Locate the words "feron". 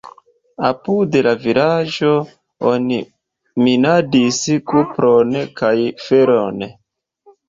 6.07-6.65